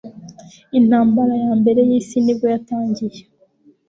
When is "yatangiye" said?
2.53-3.21